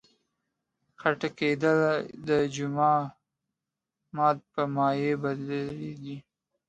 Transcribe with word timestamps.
خټکېدل 0.99 1.79
د 2.27 2.29
جامد 2.53 4.37
په 4.53 4.61
مایع 4.75 5.13
بدلیدل 5.23 5.93
دي. 6.03 6.17